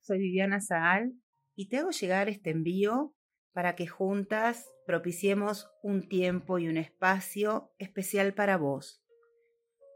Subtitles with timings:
[0.00, 1.14] soy Viviana Saal
[1.54, 3.14] y te hago llegar este envío
[3.52, 9.02] para que juntas propiciemos un tiempo y un espacio especial para vos.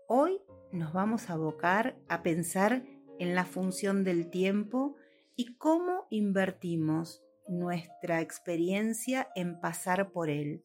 [0.08, 0.40] Hoy
[0.72, 2.84] nos vamos a abocar a pensar
[3.18, 4.96] en la función del tiempo
[5.36, 10.64] y cómo invertimos nuestra experiencia en pasar por él.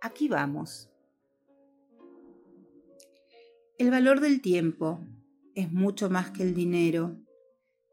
[0.00, 0.90] Aquí vamos.
[3.78, 5.00] El valor del tiempo
[5.54, 7.16] es mucho más que el dinero,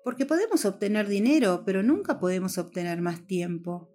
[0.04, 3.90] porque podemos obtener dinero, pero nunca podemos obtener más tiempo.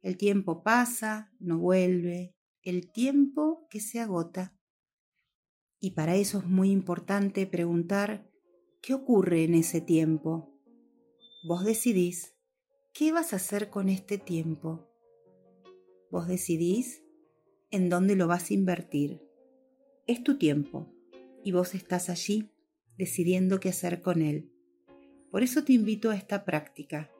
[0.00, 4.56] El tiempo pasa, no vuelve, el tiempo que se agota.
[5.80, 8.28] Y para eso es muy importante preguntar
[8.82, 10.54] qué ocurre en ese tiempo.
[11.46, 12.34] Vos decidís
[12.92, 14.88] qué vas a hacer con este tiempo.
[16.10, 17.02] Vos decidís
[17.70, 19.20] en dónde lo vas a invertir.
[20.06, 20.92] Es tu tiempo
[21.44, 22.50] y vos estás allí
[22.96, 24.52] decidiendo qué hacer con él.
[25.30, 27.10] Por eso te invito a esta práctica,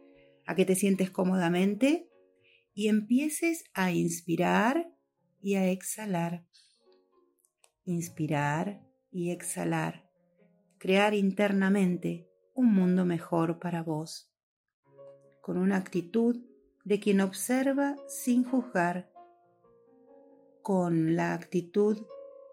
[0.46, 2.08] a que te sientes cómodamente
[2.74, 4.90] y empieces a inspirar
[5.40, 6.46] y a exhalar.
[7.84, 10.08] Inspirar y exhalar.
[10.78, 14.32] Crear internamente un mundo mejor para vos.
[15.42, 16.36] Con una actitud
[16.84, 19.12] de quien observa sin juzgar.
[20.62, 22.06] Con la actitud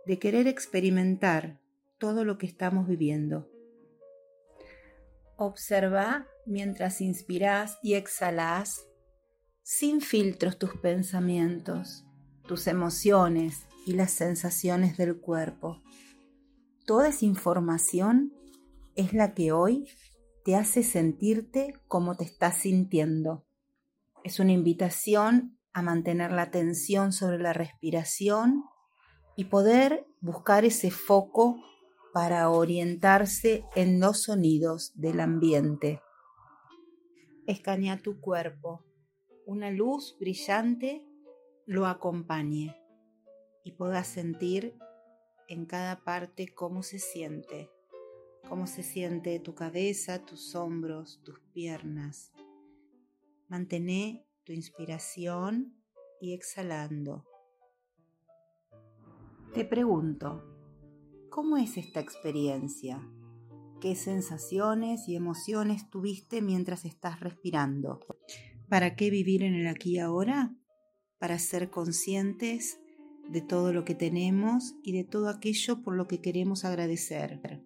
[0.05, 1.59] de querer experimentar
[1.97, 3.54] todo lo que estamos viviendo.
[5.37, 8.85] Observa mientras inspiras y exhalas
[9.63, 12.05] sin filtros tus pensamientos,
[12.47, 15.81] tus emociones y las sensaciones del cuerpo.
[16.85, 18.31] Toda esa información
[18.95, 19.89] es la que hoy
[20.45, 23.45] te hace sentirte como te estás sintiendo.
[24.23, 28.63] Es una invitación a mantener la atención sobre la respiración
[29.35, 31.57] y poder buscar ese foco
[32.15, 36.01] para orientarse en los sonidos del ambiente.
[37.45, 38.85] Escanea tu cuerpo.
[39.45, 41.05] Una luz brillante
[41.65, 42.73] lo acompañe
[43.65, 44.77] y puedas sentir
[45.49, 47.69] en cada parte cómo se siente,
[48.47, 52.31] cómo se siente tu cabeza, tus hombros, tus piernas.
[53.49, 55.83] Mantén tu inspiración
[56.21, 57.25] y exhalando.
[59.53, 60.54] Te pregunto,
[61.35, 63.05] ¿Cómo es esta experiencia?
[63.81, 67.99] ¿Qué sensaciones y emociones tuviste mientras estás respirando?
[68.69, 70.55] ¿Para qué vivir en el aquí y ahora?
[71.19, 72.79] Para ser conscientes
[73.27, 77.61] de todo lo que tenemos y de todo aquello por lo que queremos agradecer.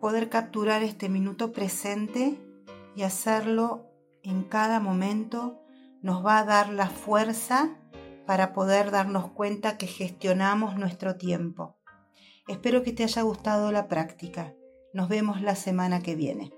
[0.00, 2.38] Poder capturar este minuto presente
[2.96, 3.84] y hacerlo
[4.22, 5.60] en cada momento
[6.00, 7.79] nos va a dar la fuerza
[8.30, 11.80] para poder darnos cuenta que gestionamos nuestro tiempo.
[12.46, 14.54] Espero que te haya gustado la práctica.
[14.94, 16.52] Nos vemos la semana que viene.